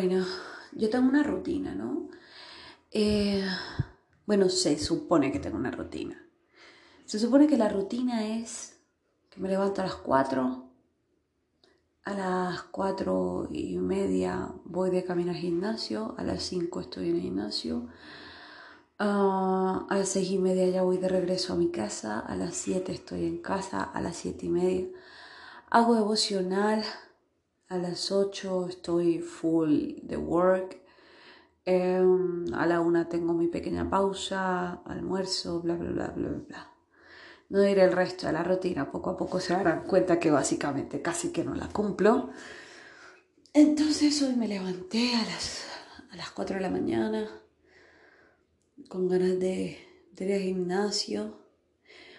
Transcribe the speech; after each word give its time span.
Bueno, 0.00 0.24
yo 0.70 0.90
tengo 0.90 1.08
una 1.08 1.24
rutina, 1.24 1.74
¿no? 1.74 2.08
Eh, 2.92 3.44
bueno, 4.26 4.48
se 4.48 4.78
supone 4.78 5.32
que 5.32 5.40
tengo 5.40 5.56
una 5.56 5.72
rutina. 5.72 6.24
Se 7.04 7.18
supone 7.18 7.48
que 7.48 7.56
la 7.56 7.68
rutina 7.68 8.24
es 8.24 8.78
que 9.28 9.40
me 9.40 9.48
levanto 9.48 9.80
a 9.80 9.86
las 9.86 9.96
4, 9.96 10.70
a 12.04 12.14
las 12.14 12.62
4 12.62 13.48
y 13.50 13.78
media 13.78 14.52
voy 14.64 14.90
de 14.90 15.02
camino 15.02 15.32
al 15.32 15.36
gimnasio, 15.38 16.14
a 16.16 16.22
las 16.22 16.44
5 16.44 16.80
estoy 16.80 17.08
en 17.08 17.16
el 17.16 17.22
gimnasio, 17.22 17.88
ah, 19.00 19.84
a 19.90 19.96
las 19.96 20.10
6 20.10 20.30
y 20.30 20.38
media 20.38 20.68
ya 20.68 20.82
voy 20.82 20.98
de 20.98 21.08
regreso 21.08 21.54
a 21.54 21.56
mi 21.56 21.72
casa, 21.72 22.20
a 22.20 22.36
las 22.36 22.54
7 22.54 22.92
estoy 22.92 23.24
en 23.24 23.38
casa, 23.38 23.82
a 23.82 24.00
las 24.00 24.14
7 24.14 24.46
y 24.46 24.48
media 24.48 24.86
hago 25.70 25.94
devocional, 25.94 26.82
a 27.68 27.76
las 27.76 28.10
8 28.10 28.68
estoy 28.68 29.18
full 29.20 29.96
de 30.02 30.16
work. 30.16 30.80
Em, 31.64 32.46
a 32.54 32.66
la 32.66 32.80
1 32.80 33.08
tengo 33.08 33.34
mi 33.34 33.48
pequeña 33.48 33.88
pausa, 33.88 34.82
almuerzo, 34.86 35.60
bla, 35.60 35.74
bla, 35.74 35.90
bla, 35.90 36.08
bla, 36.08 36.28
bla. 36.46 36.72
No 37.50 37.60
diré 37.60 37.84
el 37.84 37.92
resto 37.92 38.26
de 38.26 38.32
la 38.32 38.42
rutina, 38.42 38.90
poco 38.90 39.10
a 39.10 39.16
poco 39.16 39.40
se 39.40 39.52
darán 39.52 39.84
cuenta 39.84 40.18
que 40.18 40.30
básicamente 40.30 41.02
casi 41.02 41.30
que 41.30 41.44
no 41.44 41.54
la 41.54 41.68
cumplo. 41.68 42.30
Entonces 43.52 44.22
hoy 44.22 44.36
me 44.36 44.48
levanté 44.48 45.14
a 45.14 45.24
las, 45.24 45.64
a 46.10 46.16
las 46.16 46.30
4 46.30 46.56
de 46.56 46.62
la 46.62 46.70
mañana 46.70 47.28
con 48.88 49.08
ganas 49.08 49.38
de, 49.38 49.78
de 50.12 50.24
ir 50.24 50.32
al 50.34 50.40
gimnasio. 50.40 51.38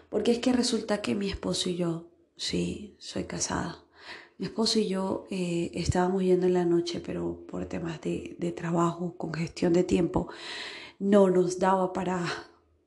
Porque 0.09 0.31
es 0.31 0.39
que 0.39 0.53
resulta 0.53 1.02
que 1.02 1.16
mi 1.16 1.30
esposo 1.30 1.70
y 1.70 1.75
yo, 1.75 2.08
sí, 2.36 2.95
soy 3.00 3.25
casada. 3.25 3.84
Mi 4.39 4.45
esposo 4.45 4.79
y 4.79 4.87
yo 4.87 5.27
eh, 5.29 5.69
estábamos 5.73 6.23
yendo 6.23 6.47
en 6.47 6.53
la 6.53 6.63
noche, 6.63 7.01
pero 7.05 7.45
por 7.45 7.65
temas 7.65 7.99
de, 7.99 8.53
trabajo, 8.55 9.17
con 9.17 9.33
gestión 9.33 9.73
de 9.73 9.83
tiempo, 9.83 10.29
no 10.97 11.29
nos 11.29 11.59
daba 11.59 11.91
para, 11.91 12.25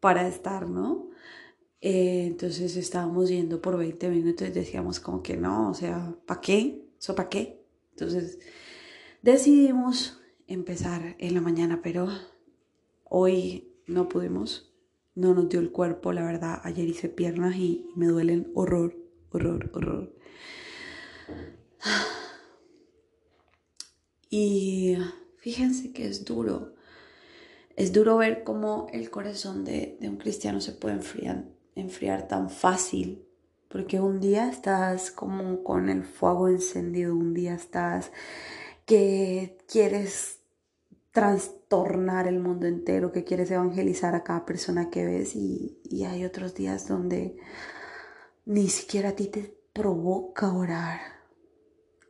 para 0.00 0.26
estar, 0.26 0.66
¿no? 0.66 1.10
Eh, 1.82 2.24
entonces 2.26 2.74
estábamos 2.78 3.28
yendo 3.28 3.60
por 3.60 3.76
20 3.76 4.08
minutos 4.08 4.48
y 4.48 4.50
decíamos 4.50 4.98
como 4.98 5.22
que 5.22 5.36
no, 5.36 5.68
o 5.68 5.74
sea, 5.74 6.16
¿para 6.24 6.40
qué? 6.40 6.86
¿Eso 6.98 7.14
para 7.14 7.28
qué? 7.28 7.62
Entonces 7.90 8.38
decidimos 9.20 10.22
empezar 10.46 11.16
en 11.18 11.34
la 11.34 11.42
mañana, 11.42 11.80
pero 11.82 12.08
hoy 13.04 13.74
no 13.86 14.08
pudimos, 14.08 14.72
no 15.14 15.34
nos 15.34 15.50
dio 15.50 15.60
el 15.60 15.70
cuerpo, 15.70 16.14
la 16.14 16.24
verdad, 16.24 16.62
ayer 16.64 16.88
hice 16.88 17.10
piernas 17.10 17.56
y 17.56 17.90
me 17.94 18.06
duelen 18.06 18.50
horror, 18.54 18.96
horror, 19.32 19.70
horror. 19.74 20.22
Y 24.34 24.96
fíjense 25.36 25.92
que 25.92 26.08
es 26.08 26.24
duro. 26.24 26.72
Es 27.76 27.92
duro 27.92 28.16
ver 28.16 28.44
cómo 28.44 28.86
el 28.90 29.10
corazón 29.10 29.62
de, 29.62 29.98
un 30.00 30.16
cristiano 30.16 30.62
se 30.62 30.72
puede 30.72 30.94
enfriar, 30.94 31.44
enfriar 31.74 32.28
tan 32.28 32.48
fácil. 32.48 33.26
Porque 33.68 34.00
un 34.00 34.20
día 34.20 34.48
estás 34.48 35.10
como 35.10 35.62
con 35.62 35.90
el 35.90 36.04
fuego 36.04 36.48
encendido, 36.48 37.14
un 37.14 37.34
día 37.34 37.54
estás 37.54 38.10
que 38.86 39.58
quieres 39.68 40.38
trastornar 41.10 42.26
el 42.26 42.40
mundo 42.40 42.66
entero, 42.66 43.12
que 43.12 43.24
quieres 43.24 43.50
evangelizar 43.50 44.14
a 44.14 44.24
cada 44.24 44.46
persona 44.46 44.88
que 44.88 45.04
ves 45.04 45.36
y, 45.36 45.78
y 45.84 46.04
hay 46.04 46.24
otros 46.24 46.54
días 46.54 46.88
donde 46.88 47.36
ni 48.46 48.70
siquiera 48.70 49.10
a 49.10 49.16
ti 49.16 49.26
te 49.26 49.54
provoca 49.74 50.54
orar 50.54 51.21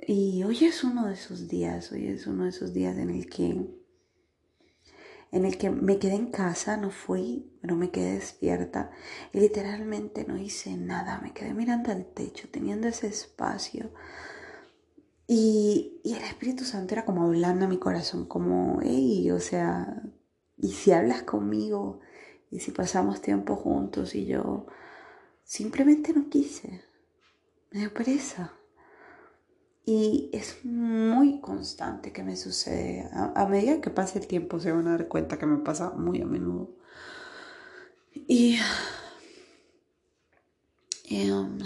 y 0.06 0.42
hoy 0.42 0.64
es 0.64 0.84
uno 0.84 1.06
de 1.06 1.15
esos 1.15 1.49
días, 1.49 1.93
hoy 1.93 2.09
es 2.09 2.26
uno 2.26 2.44
de 2.44 2.50
esos 2.50 2.72
días 2.72 2.97
en 2.99 3.10
el 3.10 3.28
que 3.28 3.82
en 5.32 5.47
el 5.47 5.56
que 5.56 5.71
me 5.71 5.99
quedé 5.99 6.15
en 6.15 6.31
casa, 6.31 6.76
no 6.76 6.91
fui, 6.91 7.50
pero 7.62 7.75
me 7.75 7.91
quedé 7.91 8.15
despierta 8.15 8.91
y 9.32 9.41
literalmente 9.41 10.26
no 10.26 10.37
hice 10.37 10.76
nada, 10.76 11.21
me 11.22 11.32
quedé 11.32 11.54
mirando 11.54 11.91
al 11.91 12.04
techo, 12.04 12.49
teniendo 12.50 12.87
ese 12.87 13.06
espacio. 13.06 13.91
Y, 15.26 16.03
y 16.05 16.15
el 16.15 16.22
Espíritu 16.22 16.65
Santo 16.65 16.93
era 16.93 17.06
como 17.06 17.22
hablando 17.25 17.65
a 17.65 17.69
mi 17.69 17.78
corazón, 17.78 18.26
como, 18.26 18.81
hey, 18.82 19.31
o 19.31 19.41
sea, 19.41 20.03
y 20.59 20.72
si 20.72 20.93
hablas 20.93 21.22
conmigo, 21.22 22.00
y 22.50 22.60
si 22.60 22.71
pasamos 22.71 23.22
tiempo 23.22 23.56
juntos, 23.56 24.15
y 24.15 24.26
yo 24.26 24.66
simplemente 25.44 26.12
no 26.12 26.28
quise, 26.28 26.82
me 27.71 27.81
dio 27.81 27.94
pereza. 27.94 28.53
Y 29.84 30.31
es 30.32 30.65
muy 30.65 31.41
constante 31.41 32.12
que 32.12 32.22
me 32.22 32.37
sucede. 32.37 33.09
A, 33.12 33.47
medida 33.47 33.81
que 33.81 33.91
pase 33.91 34.20
el 34.20 34.26
tiempo 34.28 34.60
se 34.60 34.70
van 34.70 34.87
a 34.87 34.93
dar 34.93 35.09
cuenta 35.09 35.38
que 35.38 35.47
me 35.47 35.59
pasa 35.59 35.91
muy 35.91 36.20
a 36.20 36.26
menudo. 36.26 36.70
Y 38.15 38.59
um, 41.10 41.59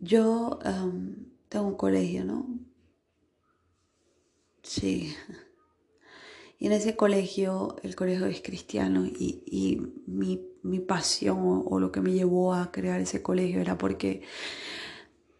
yo 0.00 0.60
um, 0.64 1.16
tengo 1.48 1.66
un 1.66 1.76
colegio, 1.76 2.24
¿no? 2.24 2.46
Sí. 4.62 5.14
Y 6.58 6.66
en 6.66 6.72
ese 6.72 6.96
colegio, 6.96 7.76
el 7.82 7.96
colegio 7.96 8.26
es 8.26 8.40
cristiano 8.40 9.04
y, 9.04 9.42
y 9.46 9.82
mi, 10.06 10.48
mi, 10.62 10.80
pasión 10.80 11.64
o 11.66 11.78
lo 11.80 11.92
que 11.92 12.00
me 12.00 12.12
llevó 12.12 12.54
a 12.54 12.72
crear 12.72 13.00
ese 13.00 13.22
colegio 13.22 13.60
era 13.60 13.76
porque 13.76 14.22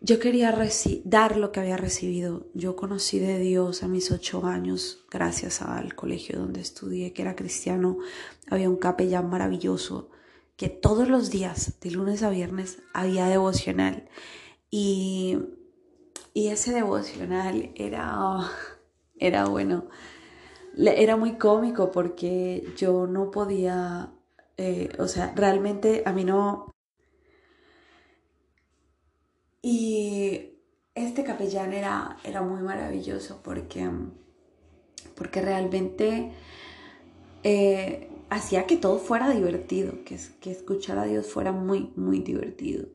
yo 0.07 0.21
quería 0.21 0.57
dar 1.03 1.37
lo 1.37 1.51
que 1.51 1.59
había 1.59 1.77
recibido. 1.77 2.47
Yo 2.55 2.77
conocí 2.77 3.19
de 3.19 3.41
Dios 3.41 3.83
a 3.83 3.89
mis 3.89 4.13
ocho 4.13 4.47
años 4.47 5.05
gracias 5.11 5.63
al 5.63 5.97
colegio 5.97 6.39
donde 6.39 6.61
estudié, 6.61 7.13
que 7.13 7.23
era 7.23 7.35
cristiano. 7.35 7.99
Había 8.49 8.71
un 8.71 8.77
capellán 8.77 9.29
maravilloso 9.29 10.11
que 10.57 10.69
todos 10.69 11.09
los 11.09 11.31
días, 11.31 11.81
de 11.81 11.91
lunes 11.91 12.23
a 12.23 12.31
viernes, 12.31 12.79
había 12.95 13.27
devocional. 13.27 14.09
Y, 14.71 15.39
y 16.33 16.49
ese 16.49 16.73
devocional 16.73 17.73
era, 17.75 18.49
era 19.19 19.47
bueno, 19.47 19.89
era 20.77 21.17
muy 21.17 21.37
cómico 21.37 21.91
porque 21.91 22.65
yo 22.77 23.09
no 23.09 23.33
podía, 23.33 24.13
eh, 24.57 24.89
o 25.01 25.09
sea, 25.09 25.33
realmente 25.35 26.05
a 26.07 26.13
mí 26.13 26.23
no, 26.23 26.76
y 29.69 30.61
este 30.95 31.25
capellán 31.25 31.73
era, 31.73 32.19
era 32.23 32.41
muy 32.41 32.63
maravilloso 32.63 33.41
porque, 33.43 33.91
porque 35.17 35.43
realmente 35.43 36.31
eh, 37.43 38.09
hacía 38.31 38.69
que 38.69 38.77
todo 38.77 39.01
fuera 39.01 39.29
divertido, 39.31 40.05
que, 40.05 40.21
que 40.41 40.53
escuchar 40.53 41.01
a 41.01 41.05
Dios 41.05 41.27
fuera 41.27 41.51
muy, 41.51 41.93
muy 41.97 42.21
divertido. 42.21 42.87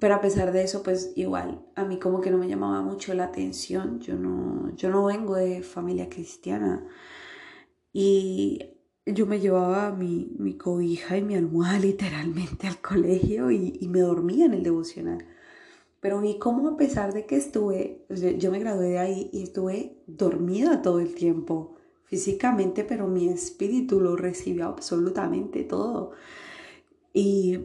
Pero 0.00 0.16
a 0.16 0.20
pesar 0.20 0.50
de 0.50 0.64
eso, 0.64 0.82
pues 0.82 1.12
igual, 1.14 1.64
a 1.76 1.84
mí 1.84 2.00
como 2.00 2.20
que 2.20 2.32
no 2.32 2.38
me 2.38 2.48
llamaba 2.48 2.82
mucho 2.82 3.14
la 3.14 3.26
atención. 3.26 4.00
Yo 4.00 4.16
no, 4.16 4.74
yo 4.74 4.90
no 4.90 5.04
vengo 5.04 5.36
de 5.36 5.62
familia 5.62 6.08
cristiana. 6.08 6.84
Y 7.92 8.77
yo 9.14 9.26
me 9.26 9.40
llevaba 9.40 9.90
mi, 9.92 10.30
mi, 10.38 10.54
cobija 10.56 11.16
y 11.16 11.22
mi 11.22 11.34
almohada 11.34 11.78
literalmente 11.78 12.66
al 12.66 12.78
colegio 12.80 13.50
y, 13.50 13.78
y, 13.80 13.88
me 13.88 14.00
dormía 14.00 14.46
en 14.46 14.54
el 14.54 14.62
devocional. 14.62 15.24
Pero 16.00 16.20
vi 16.20 16.38
cómo 16.38 16.68
a 16.68 16.76
pesar 16.76 17.12
de 17.12 17.26
que 17.26 17.36
estuve, 17.36 18.04
yo 18.38 18.50
me 18.50 18.60
gradué 18.60 18.90
de 18.90 18.98
ahí 18.98 19.30
y 19.32 19.42
estuve 19.42 19.96
dormida 20.06 20.82
todo 20.82 21.00
el 21.00 21.14
tiempo, 21.14 21.76
físicamente, 22.04 22.84
pero 22.84 23.08
mi 23.08 23.28
espíritu 23.28 24.00
lo 24.00 24.16
recibió 24.16 24.66
absolutamente 24.66 25.64
todo. 25.64 26.12
Y, 27.12 27.58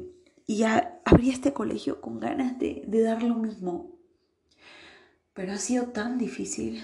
y 0.48 0.57
ya 0.57 1.00
abrí 1.06 1.30
este 1.30 1.54
colegio 1.54 2.01
con 2.01 2.19
ganas 2.19 2.57
de, 2.60 2.84
de 2.88 3.01
dar 3.01 3.24
lo 3.24 3.36
mismo. 3.36 3.92
Pero 5.34 5.54
ha 5.54 5.57
sido 5.57 5.86
tan 5.88 6.18
difícil 6.18 6.84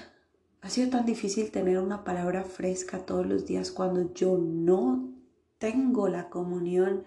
ha 0.62 0.70
sido 0.70 0.90
tan 0.90 1.06
difícil 1.06 1.52
tener 1.52 1.80
una 1.80 2.04
palabra 2.04 2.44
fresca 2.44 3.06
todos 3.06 3.26
los 3.26 3.46
días 3.46 3.72
cuando 3.72 4.14
yo 4.14 4.38
no 4.38 5.14
tengo 5.58 6.08
la 6.10 6.30
comunión 6.30 7.06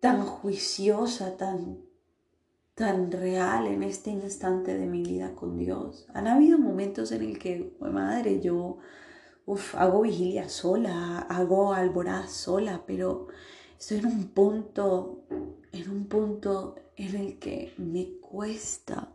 tan 0.00 0.24
juiciosa, 0.24 1.36
tan, 1.36 1.80
tan 2.74 3.10
real 3.10 3.66
en 3.66 3.82
este 3.82 4.10
instante 4.10 4.76
de 4.76 4.86
mi 4.86 5.02
vida 5.02 5.34
con 5.34 5.58
Dios. 5.58 6.06
Han 6.14 6.26
habido 6.26 6.58
momentos 6.58 7.12
en 7.12 7.22
el 7.22 7.38
que, 7.38 7.76
madre, 7.80 8.40
yo 8.40 8.78
hago 9.74 10.02
vigilia 10.02 10.48
sola, 10.48 11.20
hago 11.20 11.72
alborada 11.72 12.28
sola, 12.28 12.84
pero 12.86 13.28
estoy 13.78 13.98
en 13.98 14.06
un 14.06 14.28
punto, 14.28 15.24
en 15.72 15.90
un 15.90 16.06
punto 16.06 16.76
en 16.96 17.16
el 17.16 17.38
que 17.38 17.72
me 17.78 18.18
cuesta 18.20 19.12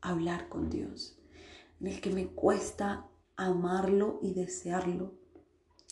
hablar 0.00 0.48
con 0.48 0.70
Dios 0.70 1.21
en 1.82 1.88
el 1.88 2.00
que 2.00 2.10
me 2.10 2.28
cuesta 2.28 3.06
amarlo 3.36 4.20
y 4.22 4.34
desearlo. 4.34 5.14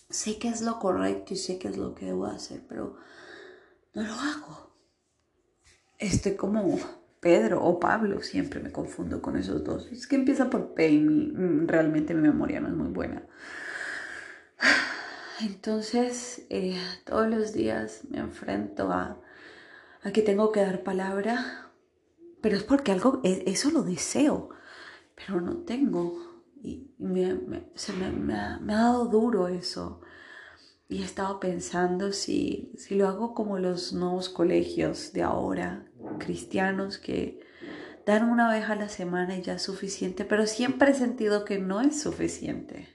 Sé 0.08 0.38
que 0.38 0.48
es 0.48 0.62
lo 0.62 0.78
correcto 0.78 1.34
y 1.34 1.36
sé 1.36 1.58
que 1.58 1.68
es 1.68 1.76
lo 1.76 1.94
que 1.94 2.06
debo 2.06 2.26
hacer, 2.26 2.62
pero 2.68 2.96
no 3.94 4.02
lo 4.02 4.12
hago. 4.12 4.70
Estoy 5.98 6.36
como 6.36 6.78
Pedro 7.18 7.64
o 7.64 7.80
Pablo, 7.80 8.22
siempre 8.22 8.60
me 8.60 8.70
confundo 8.70 9.20
con 9.20 9.36
esos 9.36 9.64
dos. 9.64 9.88
Es 9.90 10.06
que 10.06 10.14
empieza 10.14 10.48
por 10.48 10.74
P 10.74 10.88
y 10.88 10.98
mm, 10.98 11.66
realmente 11.66 12.14
mi 12.14 12.22
memoria 12.22 12.60
no 12.60 12.68
es 12.68 12.74
muy 12.74 12.88
buena. 12.88 13.24
Entonces, 15.40 16.46
eh, 16.50 16.80
todos 17.04 17.28
los 17.28 17.52
días 17.52 18.02
me 18.10 18.18
enfrento 18.18 18.92
a, 18.92 19.20
a, 20.02 20.12
que 20.12 20.22
tengo 20.22 20.52
que 20.52 20.60
dar 20.60 20.84
palabra, 20.84 21.70
pero 22.40 22.56
es 22.56 22.62
porque 22.62 22.92
algo, 22.92 23.20
e, 23.24 23.42
eso 23.46 23.70
lo 23.70 23.82
deseo, 23.82 24.50
pero 25.26 25.40
no 25.40 25.58
tengo. 25.58 26.18
Y 26.62 26.90
me, 26.98 27.38
se 27.74 27.92
me, 27.92 28.10
me, 28.10 28.34
ha, 28.34 28.58
me, 28.58 28.74
ha, 28.74 28.78
dado 28.78 29.06
duro 29.06 29.48
eso. 29.48 30.00
Y 30.88 31.02
he 31.02 31.04
estado 31.04 31.40
pensando 31.40 32.12
si, 32.12 32.72
si 32.76 32.96
lo 32.96 33.08
hago 33.08 33.34
como 33.34 33.58
los 33.58 33.92
nuevos 33.92 34.28
colegios 34.28 35.12
de 35.12 35.22
ahora, 35.22 35.86
cristianos 36.18 36.98
que 36.98 37.40
dan 38.04 38.28
una 38.28 38.50
vez 38.50 38.68
a 38.68 38.74
la 38.74 38.88
semana 38.88 39.36
y 39.36 39.42
ya 39.42 39.54
es 39.54 39.62
suficiente, 39.62 40.24
pero 40.24 40.46
siempre 40.46 40.90
he 40.90 40.94
sentido 40.94 41.44
que 41.44 41.58
no 41.58 41.80
es 41.80 42.00
suficiente. 42.00 42.88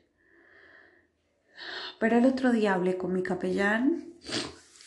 Pero 1.99 2.17
el 2.17 2.25
otro 2.25 2.51
día 2.51 2.73
hablé 2.73 2.97
con 2.97 3.13
mi 3.13 3.23
capellán, 3.23 4.13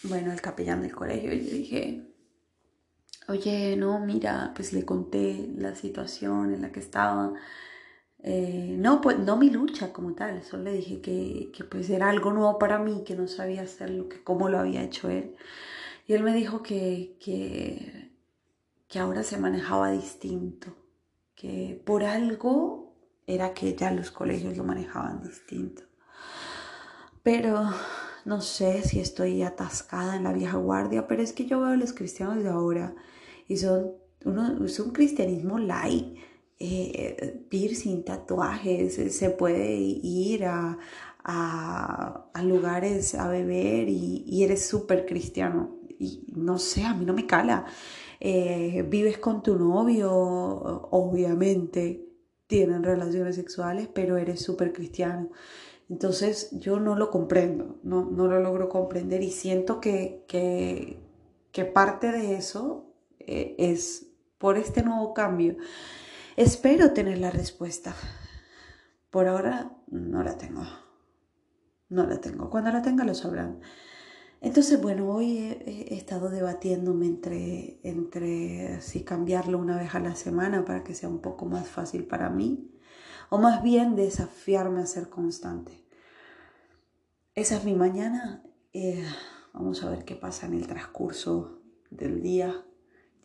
bueno, 0.03 0.33
el 0.33 0.43
capellán 0.43 0.83
del 0.83 0.95
colegio, 0.95 1.33
y 1.33 1.41
le 1.41 1.51
dije, 1.51 2.08
oye, 3.29 3.77
no, 3.77 4.01
mira, 4.01 4.53
pues 4.55 4.73
le 4.73 4.85
conté 4.85 5.49
la 5.57 5.75
situación 5.75 6.55
en 6.55 6.63
la 6.63 6.73
que 6.73 6.81
estaba. 6.81 7.33
Eh, 8.23 8.77
no, 8.79 9.01
pues 9.01 9.19
no 9.19 9.37
mi 9.37 9.51
lucha 9.51 9.93
como 9.93 10.15
tal, 10.15 10.43
solo 10.43 10.65
le 10.65 10.73
dije 10.75 11.01
que, 11.01 11.51
que, 11.55 11.65
pues 11.65 11.89
era 11.91 12.09
algo 12.11 12.33
nuevo 12.33 12.59
para 12.59 12.79
mí, 12.79 13.05
que 13.07 13.15
no 13.17 13.29
sabía 13.29 13.63
hacerlo, 13.63 14.09
que 14.09 14.23
cómo 14.25 14.49
lo 14.49 14.59
había 14.59 14.83
hecho 14.83 15.09
él. 15.11 15.37
Y 16.07 16.15
él 16.15 16.23
me 16.25 16.35
dijo 16.35 16.63
que, 16.63 17.17
que 17.21 18.09
que 18.89 18.99
ahora 18.99 19.23
se 19.23 19.37
manejaba 19.39 19.91
distinto, 19.91 20.75
que 21.35 21.81
por 21.85 22.05
algo 22.05 22.97
era 23.27 23.53
que 23.53 23.77
ya 23.77 23.91
los 23.91 24.11
colegios 24.11 24.57
lo 24.57 24.65
manejaban 24.65 25.23
distinto. 25.23 25.83
Pero 27.23 27.69
no 28.25 28.41
sé 28.41 28.83
si 28.83 29.01
estoy 29.01 29.43
atascada 29.43 30.17
en 30.17 30.25
la 30.25 30.33
vieja 30.33 30.57
guardia, 30.57 31.07
pero 31.07 31.23
es 31.23 31.35
que 31.35 31.45
yo 31.45 31.61
veo 31.61 31.71
a 31.71 31.77
los 31.77 31.93
cristianos 31.93 32.43
de 32.43 32.49
ahora 32.49 32.95
y 33.49 33.57
son 33.57 33.93
uno, 34.25 34.65
es 34.65 34.79
un 34.79 34.91
cristianismo 34.91 35.59
light, 35.59 36.17
eh, 36.59 37.45
piercing, 37.49 38.05
tatuajes, 38.05 38.95
se 39.15 39.31
puede 39.31 39.75
ir 39.77 40.45
a, 40.45 40.79
a, 41.25 42.43
lugares 42.43 43.15
a 43.15 43.29
beber 43.29 43.89
y, 43.89 44.25
y 44.27 44.45
eres 44.45 44.67
súper 44.67 45.07
cristiano. 45.07 45.77
Y 45.99 46.25
no 46.35 46.59
sé, 46.59 46.85
a 46.85 46.95
mí 46.95 47.05
no 47.05 47.15
me 47.15 47.27
cala. 47.27 47.67
Eh, 48.21 48.85
vives 48.89 49.19
con 49.19 49.43
tu 49.43 49.57
novio, 49.57 50.11
obviamente 50.91 52.05
tienen 52.47 52.83
relaciones 52.83 53.37
sexuales, 53.37 53.89
pero 53.93 54.17
eres 54.17 54.41
súper 54.43 54.73
cristiano. 54.73 55.31
Entonces 55.89 56.51
yo 56.53 56.81
no 56.81 56.97
lo 56.97 57.11
comprendo, 57.11 57.77
no, 57.83 58.05
no 58.05 58.27
lo 58.27 58.41
logro 58.41 58.69
comprender 58.69 59.23
y 59.23 59.31
siento 59.31 59.81
que, 59.81 60.25
que, 60.29 60.99
que 61.53 61.65
parte 61.65 62.13
de 62.13 62.35
eso 62.35 62.88
eh, 63.29 63.55
es 63.59 64.07
por 64.39 64.57
este 64.57 64.83
nuevo 64.83 65.13
cambio. 65.13 65.57
Espero 66.37 66.93
tener 66.93 67.19
la 67.19 67.31
respuesta. 67.31 67.95
Por 69.11 69.29
ahora 69.29 69.71
no 69.89 70.23
la 70.23 70.39
tengo. 70.39 70.63
No 71.91 72.07
la 72.07 72.21
tengo. 72.21 72.49
Cuando 72.49 72.71
la 72.71 72.81
tenga 72.81 73.05
lo 73.05 73.15
sabrán. 73.15 73.61
Entonces, 74.41 74.81
bueno, 74.81 75.11
hoy 75.11 75.39
he, 75.67 75.95
estado 75.95 76.31
debatiéndome 76.31 77.07
entre, 77.07 77.81
entre 77.83 78.81
si 78.81 79.03
cambiarlo 79.03 79.59
una 79.59 79.77
vez 79.77 79.95
a 79.95 80.01
la 80.01 80.15
semana 80.15 80.65
para 80.65 80.85
que 80.85 80.95
sea 80.95 81.09
un 81.09 81.21
poco 81.21 81.45
más 81.45 81.69
fácil 81.69 82.07
para 82.07 82.31
mí, 82.31 82.71
o 83.31 83.39
más 83.39 83.63
bien 83.63 83.97
desafiarme 83.97 84.81
a 84.81 84.87
ser 84.87 85.09
constante. 85.11 85.85
Esa 87.35 87.57
es 87.57 87.65
mi 87.65 87.75
mañana. 87.75 88.45
Eh, 88.73 89.05
vamos 89.53 89.83
a 89.83 89.91
ver 89.91 90.05
qué 90.05 90.15
pasa 90.15 90.47
en 90.47 90.55
el 90.55 90.67
transcurso 90.67 91.61
del 91.91 92.23
día. 92.23 92.65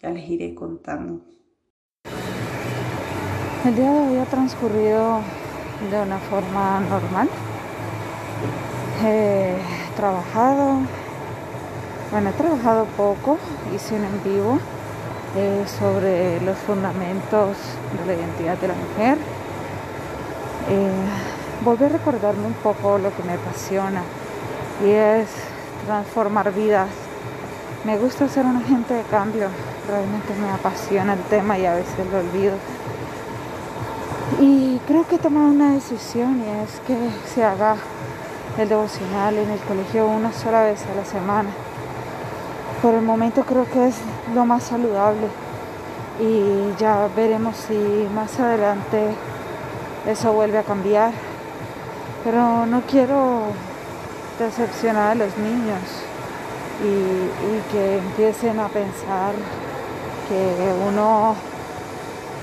Ya 0.04 0.10
les 0.10 0.30
iré 0.30 0.54
contando. 0.54 1.22
El 3.64 3.74
día 3.74 3.90
de 3.90 4.00
hoy 4.00 4.18
ha 4.18 4.26
transcurrido 4.26 5.22
de 5.90 6.02
una 6.02 6.18
forma 6.18 6.82
normal. 6.82 7.30
He 9.02 9.56
trabajado, 9.96 10.80
bueno, 12.12 12.30
he 12.32 12.34
trabajado 12.34 12.84
poco, 12.98 13.38
hice 13.74 13.96
un 13.96 14.04
en 14.04 14.24
vivo 14.26 14.60
eh, 15.38 15.64
sobre 15.80 16.42
los 16.42 16.58
fundamentos 16.58 17.56
de 17.98 18.06
la 18.06 18.14
identidad 18.14 18.58
de 18.58 18.68
la 18.68 18.74
mujer. 18.74 19.18
Eh, 20.70 20.92
volví 21.64 21.86
a 21.86 21.90
recordarme 21.90 22.48
un 22.48 22.56
poco 22.56 22.98
lo 22.98 23.16
que 23.16 23.24
me 23.24 23.34
apasiona 23.36 24.04
y 24.86 24.90
es 24.90 25.30
transformar 25.86 26.52
vidas. 26.52 26.90
Me 27.86 27.98
gusta 27.98 28.28
ser 28.28 28.46
un 28.46 28.58
agente 28.58 28.96
de 28.96 29.04
cambio, 29.04 29.48
realmente 29.88 30.34
me 30.36 30.50
apasiona 30.50 31.14
el 31.14 31.24
tema 31.24 31.58
y 31.58 31.66
a 31.66 31.76
veces 31.76 32.06
lo 32.12 32.20
olvido. 32.20 32.56
Y 34.40 34.80
creo 34.88 35.08
que 35.08 35.16
he 35.16 35.20
tomado 35.20 35.48
una 35.48 35.74
decisión 35.74 36.42
y 36.42 36.64
es 36.64 36.80
que 36.88 36.98
se 37.34 37.44
haga 37.44 37.76
el 38.58 38.70
devocional 38.70 39.38
en 39.38 39.50
el 39.50 39.60
colegio 39.60 40.08
una 40.08 40.32
sola 40.32 40.64
vez 40.64 40.84
a 40.86 40.96
la 40.96 41.06
semana 41.06 41.50
por 42.84 42.96
el 42.96 43.02
momento 43.02 43.46
creo 43.46 43.66
que 43.72 43.88
es 43.88 43.96
lo 44.36 44.46
más 44.46 44.64
saludable 44.64 45.28
y 46.20 46.78
ya 46.78 47.08
veremos 47.16 47.56
si 47.56 48.10
más 48.14 48.38
adelante 48.42 49.08
eso 50.06 50.34
vuelve 50.34 50.58
a 50.58 50.64
cambiar. 50.64 51.14
Pero 52.26 52.66
no 52.66 52.82
quiero 52.82 53.44
decepcionar 54.38 55.12
a 55.12 55.16
los 55.16 55.38
niños 55.38 55.80
y, 56.84 57.72
que 57.72 58.00
empiecen 58.00 58.60
a 58.60 58.68
pensar 58.68 59.34
que 60.28 60.74
uno 60.88 61.36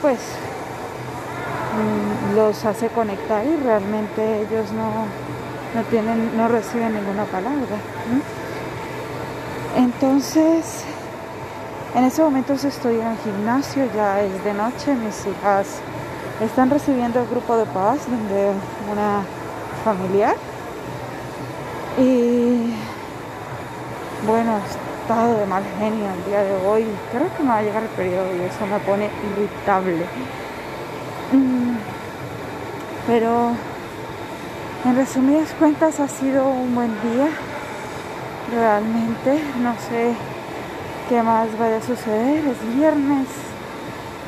pues 0.03 0.19
mm, 1.77 2.37
los 2.37 2.65
hace 2.65 2.89
conectar 2.89 3.45
y 3.45 3.57
realmente 3.57 4.43
ellos 4.43 4.73
no, 4.73 5.07
no 5.75 5.87
tienen, 5.89 6.37
no 6.37 6.49
reciben 6.49 6.95
ninguna 6.95 7.25
palabra. 7.25 7.77
Entonces, 9.77 10.85
en 11.95 12.05
ese 12.05 12.23
momento 12.23 12.55
estoy 12.55 13.01
en 13.01 13.07
el 13.07 13.19
gimnasio, 13.19 13.85
ya 13.95 14.21
es 14.21 14.45
de 14.45 14.55
noche, 14.55 14.95
mis 14.95 15.27
hijas 15.27 15.81
están 16.41 16.71
recibiendo 16.71 17.21
el 17.21 17.29
grupo 17.29 17.57
de 17.57 17.67
paz 17.67 17.99
de 18.07 18.53
una 18.91 19.23
familiar. 19.85 20.37
Y 21.99 22.75
bueno, 24.27 24.53
he 24.57 25.00
estado 25.11 25.39
de 25.39 25.47
mal 25.47 25.65
genio 25.81 26.07
el 26.09 26.25
día 26.25 26.45
de 26.45 26.55
hoy. 26.65 26.87
Creo 27.11 27.37
que 27.37 27.43
me 27.43 27.49
va 27.49 27.59
a 27.59 27.63
llegar 27.63 27.83
el 27.83 27.89
periodo 27.89 28.29
y 28.33 28.43
eso 28.43 28.65
me 28.65 28.79
pone 28.79 29.11
irritable. 29.33 30.05
Mm, 31.33 31.75
pero 33.09 33.51
en 34.85 34.97
resumidas 34.97 35.53
cuentas 35.59 35.99
ha 35.99 36.07
sido 36.07 36.49
un 36.49 36.77
buen 36.77 36.93
día 37.03 37.29
realmente 38.53 39.43
no 39.61 39.75
sé 39.89 40.15
qué 41.09 41.23
más 41.23 41.59
vaya 41.59 41.79
a 41.79 41.83
suceder 41.83 42.45
es 42.47 42.77
viernes 42.77 43.27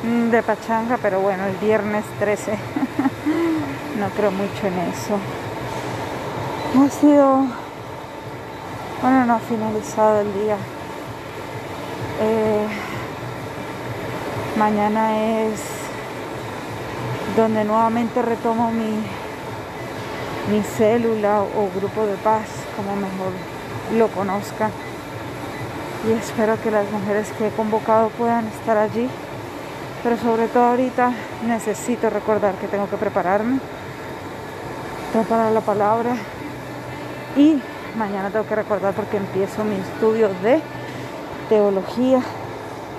mm, 0.03 0.31
de 0.31 0.43
pachanga 0.43 0.97
pero 1.01 1.19
bueno 1.19 1.45
el 1.45 1.55
viernes 1.57 2.05
13 2.19 2.51
no 3.99 4.09
creo 4.15 4.31
mucho 4.31 4.67
en 4.67 4.79
eso 4.79 5.17
ha 6.79 6.89
sido 6.89 7.62
bueno 9.03 9.25
no 9.25 9.35
ha 9.35 9.39
finalizado 9.39 10.21
el 10.21 10.33
día 10.33 10.57
eh, 12.19 12.65
mañana 14.57 15.43
es 15.43 15.59
donde 17.37 17.63
nuevamente 17.63 18.19
retomo 18.23 18.71
mi 18.71 19.03
mi 20.49 20.63
célula 20.63 21.41
o 21.41 21.69
grupo 21.79 22.05
de 22.05 22.15
paz 22.15 22.47
como 22.75 22.95
mejor 22.95 23.31
lo 23.97 24.07
conozca 24.07 24.71
y 26.07 26.11
espero 26.11 26.61
que 26.61 26.69
las 26.69 26.89
mujeres 26.91 27.31
que 27.37 27.47
he 27.47 27.51
convocado 27.51 28.09
puedan 28.09 28.47
estar 28.47 28.77
allí. 28.77 29.07
Pero 30.03 30.17
sobre 30.17 30.47
todo 30.47 30.65
ahorita 30.65 31.13
necesito 31.47 32.09
recordar 32.09 32.55
que 32.55 32.67
tengo 32.67 32.89
que 32.89 32.97
prepararme, 32.97 33.59
preparar 35.13 35.51
la 35.53 35.61
palabra 35.61 36.15
y 37.37 37.61
mañana 37.95 38.29
tengo 38.29 38.45
que 38.47 38.55
recordar 38.55 38.93
porque 38.93 39.17
empiezo 39.17 39.63
mi 39.63 39.75
estudio 39.75 40.29
de 40.41 40.61
teología, 41.49 42.21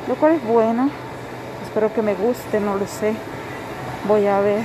lo 0.08 0.14
cual 0.16 0.32
es 0.32 0.44
bueno. 0.46 0.90
Espero 1.62 1.92
que 1.92 2.02
me 2.02 2.14
guste, 2.14 2.60
no 2.60 2.76
lo 2.76 2.86
sé. 2.86 3.14
Voy 4.06 4.26
a 4.26 4.40
ver. 4.40 4.62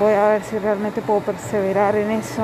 Voy 0.00 0.14
a 0.14 0.28
ver 0.28 0.42
si 0.42 0.58
realmente 0.58 1.02
puedo 1.02 1.20
perseverar 1.20 1.96
en 1.96 2.10
eso. 2.10 2.42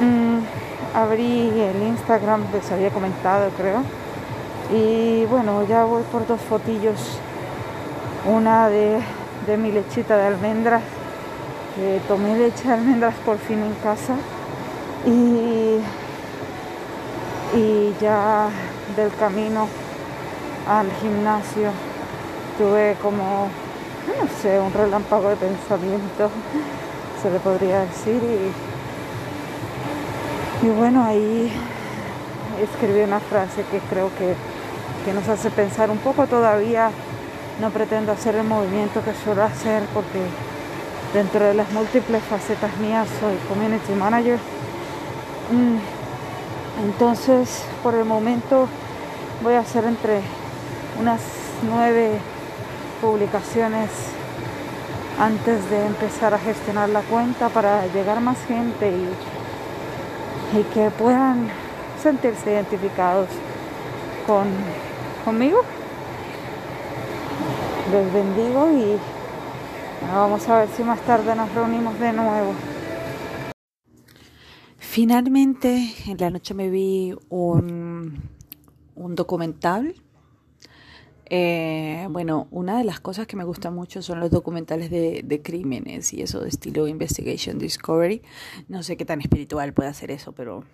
Mm 0.00 0.62
abrí 0.94 1.48
el 1.60 1.82
Instagram, 1.82 2.44
les 2.52 2.70
había 2.70 2.90
comentado 2.90 3.48
creo, 3.56 3.82
Y 4.74 5.24
bueno, 5.26 5.66
ya 5.66 5.84
voy 5.84 6.02
por 6.04 6.26
dos 6.26 6.40
fotillos. 6.40 7.18
Una 8.26 8.68
de, 8.68 9.00
de 9.46 9.56
mi 9.56 9.72
lechita 9.72 10.16
de 10.16 10.26
almendras, 10.26 10.82
que 11.74 12.00
tomé 12.06 12.36
leche 12.36 12.68
de 12.68 12.74
almendras 12.74 13.14
por 13.24 13.38
fin 13.38 13.58
en 13.62 13.74
casa. 13.82 14.14
Y, 15.04 15.80
y 17.58 17.94
ya 18.00 18.48
del 18.96 19.12
camino 19.16 19.66
al 20.68 20.86
gimnasio 21.00 21.70
tuve 22.56 22.96
como, 23.02 23.48
no 24.06 24.28
sé, 24.40 24.60
un 24.60 24.72
relámpago 24.72 25.28
de 25.30 25.36
pensamiento, 25.36 26.30
se 27.22 27.30
le 27.30 27.40
podría 27.40 27.80
decir. 27.80 28.22
Y, 30.62 30.66
y 30.66 30.70
bueno, 30.70 31.04
ahí 31.04 31.52
escribí 32.62 33.00
una 33.00 33.18
frase 33.20 33.64
que 33.70 33.80
creo 33.80 34.10
que, 34.16 34.34
que 35.04 35.12
nos 35.12 35.28
hace 35.28 35.50
pensar 35.50 35.90
un 35.90 35.98
poco 35.98 36.26
todavía. 36.26 36.90
No 37.60 37.70
pretendo 37.70 38.12
hacer 38.12 38.36
el 38.36 38.44
movimiento 38.44 39.02
que 39.04 39.12
suelo 39.14 39.42
hacer 39.42 39.82
porque 39.92 40.22
dentro 41.12 41.44
de 41.44 41.54
las 41.54 41.70
múltiples 41.72 42.22
facetas 42.22 42.76
mías 42.78 43.06
soy 43.20 43.36
community 43.48 43.92
manager. 43.92 44.38
Mm, 45.50 45.78
entonces, 46.84 47.64
por 47.82 47.94
el 47.94 48.04
momento 48.04 48.68
voy 49.42 49.54
a 49.54 49.60
hacer 49.60 49.84
entre 49.84 50.20
unas 51.00 51.20
nueve 51.62 52.18
publicaciones 53.00 53.90
antes 55.18 55.68
de 55.68 55.86
empezar 55.86 56.32
a 56.34 56.38
gestionar 56.38 56.88
la 56.88 57.00
cuenta 57.02 57.48
para 57.48 57.86
llegar 57.88 58.20
más 58.20 58.38
gente 58.46 58.90
y, 58.90 60.58
y 60.58 60.62
que 60.74 60.90
puedan 60.90 61.48
sentirse 62.02 62.52
identificados 62.52 63.28
con, 64.26 64.46
conmigo. 65.24 65.62
Les 67.92 68.12
bendigo 68.12 68.70
y 68.70 68.98
vamos 70.14 70.48
a 70.48 70.58
ver 70.58 70.68
si 70.76 70.82
más 70.82 71.00
tarde 71.00 71.34
nos 71.34 71.52
reunimos 71.54 71.98
de 71.98 72.12
nuevo. 72.12 72.54
Finalmente, 74.92 75.90
en 76.06 76.18
la 76.18 76.28
noche 76.28 76.52
me 76.52 76.68
vi 76.68 77.14
un, 77.30 78.28
documental. 78.94 79.94
Eh, 81.30 82.06
bueno, 82.10 82.46
una 82.50 82.76
de 82.76 82.84
las 82.84 83.00
cosas 83.00 83.26
que 83.26 83.34
me 83.34 83.44
gusta 83.44 83.70
mucho 83.70 84.02
son 84.02 84.20
los 84.20 84.30
documentales 84.30 84.90
de, 84.90 85.22
de, 85.24 85.40
crímenes 85.40 86.12
y 86.12 86.20
eso 86.20 86.40
de 86.40 86.50
estilo 86.50 86.88
Investigation 86.88 87.58
Discovery. 87.58 88.20
No 88.68 88.82
sé 88.82 88.98
qué 88.98 89.06
tan 89.06 89.22
espiritual 89.22 89.72
puede 89.72 89.88
hacer 89.88 90.10
eso, 90.10 90.32
pero, 90.32 90.64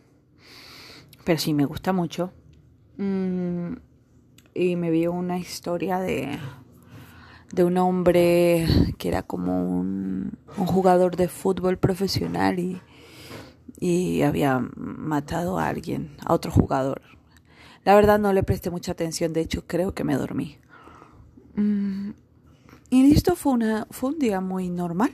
pero 1.25 1.39
sí 1.39 1.55
me 1.55 1.65
gusta 1.65 1.93
mucho. 1.93 2.33
Mm, 2.97 3.75
y 4.53 4.75
me 4.75 4.91
vi 4.91 5.07
una 5.07 5.39
historia 5.39 6.01
de, 6.01 6.41
de 7.53 7.63
un 7.63 7.77
hombre 7.77 8.67
que 8.99 9.07
era 9.07 9.23
como 9.23 9.63
un, 9.63 10.33
un 10.57 10.67
jugador 10.67 11.15
de 11.15 11.29
fútbol 11.29 11.79
profesional 11.79 12.59
y, 12.59 12.81
y 13.81 14.23
había 14.23 14.61
matado 14.77 15.59
a 15.59 15.69
alguien, 15.69 16.17
a 16.25 16.33
otro 16.33 16.51
jugador. 16.51 17.03
La 17.85 17.95
verdad 17.95 18.19
no 18.19 18.33
le 18.33 18.43
presté 18.43 18.71
mucha 18.71 18.93
atención, 18.93 19.33
de 19.33 19.41
hecho 19.41 19.67
creo 19.67 19.95
que 19.95 20.05
me 20.05 20.17
dormí. 20.17 20.59
Mm, 21.55 22.11
y 22.91 23.13
esto 23.13 23.37
fue, 23.37 23.53
una, 23.53 23.87
fue 23.91 24.11
un 24.11 24.19
día 24.19 24.41
muy 24.41 24.69
normal. 24.69 25.13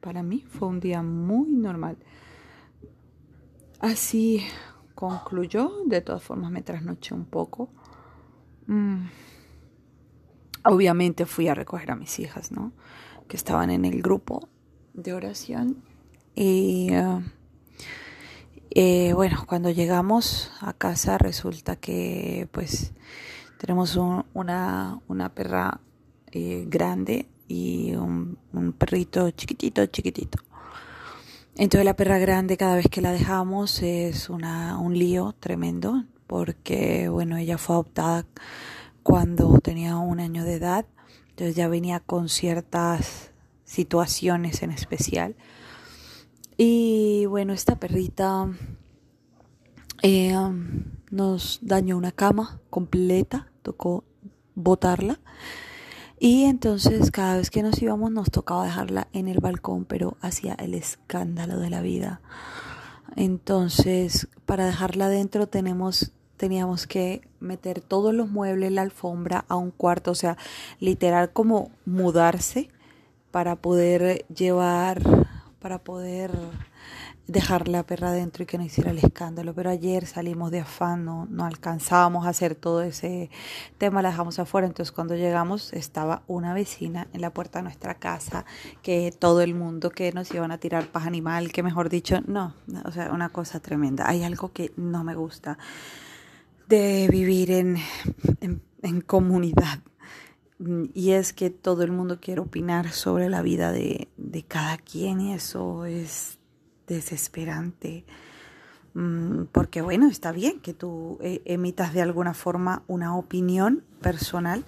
Para 0.00 0.22
mí 0.22 0.44
fue 0.48 0.68
un 0.68 0.80
día 0.80 1.02
muy 1.02 1.50
normal. 1.50 1.98
Así 3.80 4.44
concluyó. 4.94 5.70
De 5.86 6.00
todas 6.00 6.22
formas 6.22 6.50
me 6.50 6.62
trasnoché 6.62 7.14
un 7.14 7.24
poco. 7.24 7.70
Mm. 8.66 9.06
Obviamente 10.64 11.26
fui 11.26 11.48
a 11.48 11.54
recoger 11.54 11.90
a 11.90 11.96
mis 11.96 12.18
hijas, 12.20 12.52
¿no? 12.52 12.72
Que 13.26 13.36
estaban 13.36 13.70
en 13.70 13.84
el 13.84 14.02
grupo 14.02 14.48
de 14.94 15.12
oración. 15.12 15.82
Y... 16.34 16.94
Uh, 16.96 17.22
eh, 18.70 19.12
bueno, 19.14 19.44
cuando 19.46 19.70
llegamos 19.70 20.50
a 20.60 20.72
casa 20.72 21.18
resulta 21.18 21.76
que 21.76 22.48
pues 22.52 22.92
tenemos 23.58 23.96
un, 23.96 24.24
una, 24.34 25.00
una 25.08 25.34
perra 25.34 25.80
eh, 26.32 26.64
grande 26.68 27.28
y 27.46 27.94
un, 27.94 28.38
un, 28.52 28.72
perrito 28.72 29.30
chiquitito, 29.30 29.86
chiquitito. 29.86 30.38
Entonces 31.56 31.84
la 31.84 31.96
perra 31.96 32.18
grande 32.18 32.56
cada 32.56 32.76
vez 32.76 32.88
que 32.88 33.00
la 33.00 33.12
dejamos 33.12 33.82
es 33.82 34.28
una, 34.28 34.78
un 34.78 34.96
lío 34.96 35.34
tremendo 35.40 36.04
porque 36.26 37.08
bueno, 37.08 37.36
ella 37.38 37.58
fue 37.58 37.74
adoptada 37.74 38.26
cuando 39.02 39.58
tenía 39.60 39.96
un 39.96 40.20
año 40.20 40.44
de 40.44 40.54
edad, 40.54 40.84
entonces 41.30 41.56
ya 41.56 41.66
venía 41.66 42.00
con 42.00 42.28
ciertas 42.28 43.32
situaciones 43.64 44.62
en 44.62 44.70
especial 44.70 45.34
y 46.58 47.24
bueno, 47.26 47.52
esta 47.52 47.76
perrita 47.76 48.48
eh, 50.02 50.34
nos 51.10 51.60
dañó 51.62 51.96
una 51.96 52.10
cama 52.10 52.60
completa, 52.68 53.50
tocó 53.62 54.04
botarla. 54.56 55.20
Y 56.18 56.44
entonces 56.44 57.12
cada 57.12 57.36
vez 57.36 57.50
que 57.50 57.62
nos 57.62 57.80
íbamos 57.80 58.10
nos 58.10 58.32
tocaba 58.32 58.64
dejarla 58.64 59.06
en 59.12 59.28
el 59.28 59.38
balcón, 59.38 59.84
pero 59.84 60.16
hacía 60.20 60.54
el 60.54 60.74
escándalo 60.74 61.60
de 61.60 61.70
la 61.70 61.80
vida. 61.80 62.20
Entonces, 63.14 64.26
para 64.44 64.66
dejarla 64.66 65.06
adentro 65.06 65.46
tenemos 65.46 66.12
teníamos 66.36 66.86
que 66.86 67.28
meter 67.40 67.80
todos 67.80 68.14
los 68.14 68.30
muebles, 68.30 68.72
la 68.72 68.82
alfombra 68.82 69.44
a 69.48 69.56
un 69.56 69.70
cuarto, 69.70 70.12
o 70.12 70.14
sea, 70.14 70.38
literal 70.80 71.32
como 71.32 71.70
mudarse 71.84 72.68
para 73.30 73.56
poder 73.56 74.24
llevar 74.26 75.27
para 75.58 75.78
poder 75.78 76.30
dejar 77.26 77.68
la 77.68 77.82
perra 77.84 78.08
adentro 78.08 78.42
y 78.42 78.46
que 78.46 78.58
no 78.58 78.64
hiciera 78.64 78.90
el 78.90 78.98
escándalo. 78.98 79.54
Pero 79.54 79.70
ayer 79.70 80.06
salimos 80.06 80.50
de 80.50 80.60
afán, 80.60 81.04
no, 81.04 81.26
no 81.30 81.44
alcanzábamos 81.44 82.26
a 82.26 82.30
hacer 82.30 82.54
todo 82.54 82.82
ese 82.82 83.30
tema, 83.76 84.02
la 84.02 84.10
dejamos 84.10 84.38
afuera. 84.38 84.66
Entonces 84.66 84.92
cuando 84.92 85.14
llegamos 85.14 85.72
estaba 85.72 86.22
una 86.26 86.54
vecina 86.54 87.06
en 87.12 87.20
la 87.20 87.30
puerta 87.30 87.58
de 87.58 87.64
nuestra 87.64 87.94
casa, 87.94 88.44
que 88.82 89.12
todo 89.16 89.42
el 89.42 89.54
mundo 89.54 89.90
que 89.90 90.12
nos 90.12 90.32
iban 90.32 90.50
a 90.50 90.58
tirar 90.58 90.86
paz 90.88 91.06
animal, 91.06 91.52
que 91.52 91.62
mejor 91.62 91.88
dicho, 91.90 92.20
no, 92.26 92.54
o 92.84 92.92
sea, 92.92 93.12
una 93.12 93.28
cosa 93.28 93.60
tremenda. 93.60 94.08
Hay 94.08 94.24
algo 94.24 94.52
que 94.52 94.72
no 94.76 95.04
me 95.04 95.14
gusta 95.14 95.58
de 96.66 97.08
vivir 97.10 97.50
en, 97.50 97.76
en, 98.40 98.62
en 98.82 99.00
comunidad 99.00 99.80
y 100.94 101.12
es 101.12 101.32
que 101.32 101.50
todo 101.50 101.82
el 101.84 101.92
mundo 101.92 102.18
quiere 102.20 102.40
opinar 102.40 102.90
sobre 102.90 103.28
la 103.28 103.42
vida 103.42 103.70
de, 103.70 104.08
de 104.16 104.42
cada 104.42 104.76
quien 104.76 105.20
y 105.20 105.32
eso 105.32 105.84
es 105.84 106.38
desesperante. 106.86 108.04
Mm, 108.94 109.44
porque 109.52 109.80
bueno, 109.80 110.08
está 110.08 110.32
bien 110.32 110.60
que 110.60 110.74
tú 110.74 111.18
eh, 111.22 111.42
emitas 111.44 111.92
de 111.92 112.02
alguna 112.02 112.34
forma 112.34 112.82
una 112.88 113.16
opinión 113.16 113.84
personal. 114.00 114.64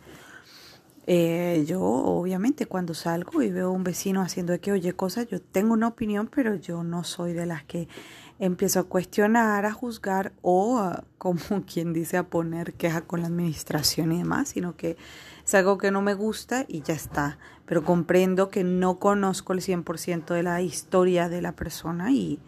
Eh, 1.07 1.65
yo 1.67 1.81
obviamente 1.81 2.67
cuando 2.67 2.95
salgo 2.95 3.43
y 3.43 3.51
veo 3.51 3.73
un 3.73 3.83
vecino 3.83 4.21
haciendo 4.21 4.59
que 4.61 4.71
oye 4.71 4.93
cosas, 4.93 5.27
yo 5.27 5.41
tengo 5.41 5.73
una 5.73 5.89
opinión, 5.89 6.31
pero 6.33 6.55
yo 6.55 6.85
no 6.85 7.03
soy 7.03 7.33
de 7.33 7.47
las 7.47 7.65
que 7.65 7.89
empiezo 8.41 8.81
a 8.81 8.85
cuestionar, 8.85 9.67
a 9.67 9.73
juzgar 9.73 10.33
o 10.43 10.79
a, 10.79 11.05
como 11.19 11.65
quien 11.73 11.93
dice 11.93 12.17
a 12.17 12.25
poner 12.25 12.73
queja 12.73 13.03
con 13.03 13.21
la 13.21 13.29
administración 13.29 14.11
y 14.13 14.19
demás, 14.19 14.49
sino 14.49 14.77
que 14.77 14.97
es 15.45 15.55
algo 15.55 15.79
que 15.79 15.91
no 15.91 16.03
me 16.03 16.15
gusta 16.15 16.65
y 16.67 16.81
ya 16.83 16.95
está. 16.95 17.39
Pero 17.67 17.85
comprendo 17.85 18.49
que 18.49 18.65
no 18.65 18.99
conozco 18.99 19.53
el 19.53 19.61
100% 19.61 20.35
de 20.35 20.43
la 20.43 20.61
historia 20.63 21.29
de 21.29 21.43
la 21.43 21.53
persona 21.53 22.11
y, 22.11 22.41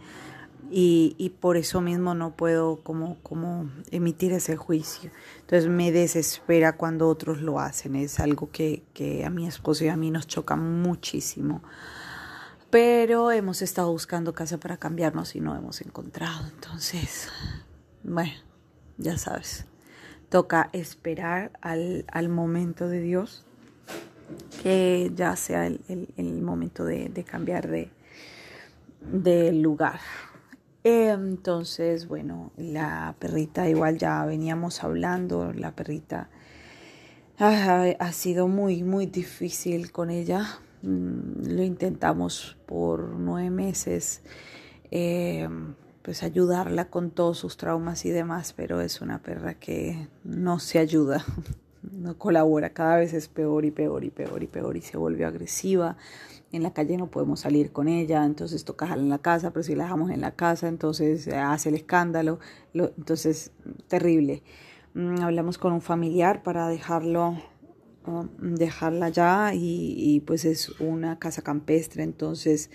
y, 0.71 1.15
y, 1.19 1.31
por 1.31 1.57
eso 1.57 1.81
mismo 1.81 2.15
no 2.15 2.35
puedo 2.35 2.81
como, 2.83 3.19
como 3.23 3.71
emitir 3.91 4.33
ese 4.33 4.57
juicio. 4.57 5.11
Entonces 5.41 5.69
me 5.71 5.93
desespera 5.93 6.77
cuando 6.77 7.09
otros 7.09 7.41
lo 7.41 7.61
hacen. 7.61 7.95
Es 7.95 8.19
algo 8.19 8.51
que, 8.51 8.83
que 8.95 9.25
a 9.25 9.31
mi 9.31 9.47
esposo 9.47 9.85
y 9.85 9.89
a 9.89 9.97
mí 9.97 10.11
nos 10.11 10.27
choca 10.27 10.57
muchísimo. 10.57 11.63
Pero 12.73 13.31
hemos 13.31 13.63
estado 13.63 13.93
buscando 13.93 14.33
casa 14.33 14.59
para 14.59 14.79
cambiarnos 14.79 15.37
y 15.37 15.41
no 15.41 15.55
hemos 15.55 15.81
encontrado. 15.81 16.49
Entonces, 16.49 17.29
bueno, 18.03 18.33
ya 18.99 19.17
sabes 19.17 19.67
toca 20.33 20.71
esperar 20.73 21.53
al, 21.61 22.07
al 22.11 22.31
momento 22.31 22.89
de 22.89 23.03
Dios, 23.03 23.45
que 24.63 25.13
ya 25.15 25.37
sea 25.37 25.67
el, 25.67 26.09
el, 26.17 26.41
momento 26.41 26.87
de, 26.87 27.11
de, 27.11 27.23
cambiar 27.23 27.69
de, 27.69 29.53
lugar. 29.53 30.01
Entonces, 30.85 32.09
bueno, 32.09 32.51
la 32.57 33.15
perrita 33.19 33.69
igual 33.69 33.99
ya 33.99 34.25
veníamos 34.25 34.83
hablando, 34.83 35.53
la 35.53 35.73
perrita 35.73 36.31
ha, 37.39 37.83
ha 37.99 38.13
sido 38.13 38.49
muy, 38.49 38.83
muy 38.83 39.05
difícil 39.05 39.93
con 39.93 40.09
ella. 40.09 40.61
Mm, 40.83 41.55
lo 41.55 41.63
intentamos 41.63 42.57
por 42.67 43.09
nueve 43.09 43.51
meses. 43.51 44.23
Eh, 44.91 45.49
pues 46.03 46.23
ayudarla 46.23 46.91
con 46.91 47.11
todos 47.11 47.39
sus 47.39 47.57
traumas 47.57 48.05
y 48.05 48.11
demás, 48.11 48.53
pero 48.53 48.81
es 48.81 49.01
una 49.01 49.23
perra 49.23 49.55
que 49.55 50.09
no 50.25 50.59
se 50.59 50.79
ayuda, 50.79 51.25
no 51.93 52.19
colabora, 52.19 52.71
cada 52.71 52.97
vez 52.97 53.15
es 53.15 53.29
peor 53.29 53.65
y 53.65 53.71
peor 53.71 54.05
y 54.05 54.11
peor 54.11 54.43
y 54.43 54.49
peor 54.49 54.77
y 54.77 54.83
se 54.83 54.97
vuelve 54.97 55.25
agresiva. 55.25 55.97
En 56.51 56.63
la 56.63 56.75
calle 56.75 56.99
no 56.99 57.07
podemos 57.07 57.41
salir 57.41 57.73
con 57.73 57.89
ella, 57.89 58.25
entonces 58.25 58.65
toca 58.65 58.85
dejarla 58.85 59.05
en 59.05 59.09
la 59.09 59.19
casa, 59.19 59.53
pero 59.53 59.63
si 59.63 59.75
la 59.75 59.85
dejamos 59.85 60.11
en 60.11 60.21
la 60.21 60.33
casa, 60.33 60.69
entonces 60.69 61.27
hace 61.29 61.71
el 61.71 61.77
escándalo, 61.77 62.41
entonces 62.75 63.53
terrible. 63.89 64.43
Mm, 64.93 65.23
hablamos 65.23 65.57
con 65.57 65.73
un 65.73 65.81
familiar 65.81 66.43
para 66.43 66.69
dejarlo 66.69 67.39
um, 68.07 68.29
dejarla 68.39 69.09
ya 69.09 69.53
y, 69.55 70.23
pues 70.27 70.45
es 70.45 70.69
una 70.81 71.19
casa 71.19 71.43
campestre 71.43 72.03
entonces 72.03 72.71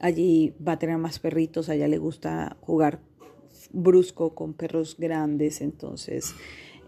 allí 0.00 0.54
va 0.66 0.72
a 0.72 0.78
tener 0.78 0.98
más 0.98 1.18
perritos 1.18 1.68
a 1.68 1.74
ella 1.74 1.88
le 1.88 1.98
gusta 1.98 2.56
jugar 2.60 3.00
brusco 3.72 4.34
con 4.34 4.54
perros 4.54 4.96
grandes 4.98 5.60
entonces 5.60 6.34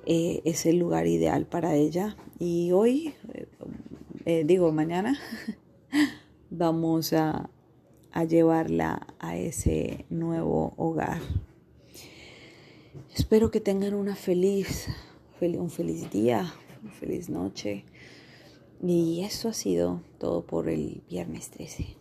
eh, 0.04 0.42
es 0.44 0.66
el 0.66 0.78
lugar 0.78 1.06
ideal 1.06 1.46
para 1.46 1.74
ella. 1.74 2.16
Y 2.38 2.72
hoy 2.72 3.14
eh, 3.34 3.46
eh, 4.24 4.42
digo 4.44 4.72
mañana 4.72 5.18
vamos 6.50 7.12
a, 7.12 7.48
a 8.10 8.24
llevarla 8.24 9.06
a 9.20 9.36
ese 9.36 10.06
nuevo 10.10 10.74
hogar. 10.76 11.20
Espero 13.14 13.50
que 13.50 13.60
tengan 13.60 13.94
una 13.94 14.16
feliz, 14.16 14.88
un 15.40 15.70
feliz 15.70 16.10
día, 16.10 16.52
feliz 16.90 17.28
noche. 17.28 17.84
Y 18.82 19.22
eso 19.24 19.48
ha 19.48 19.52
sido 19.52 20.02
todo 20.18 20.44
por 20.44 20.68
el 20.68 21.02
viernes 21.08 21.50
13. 21.50 21.96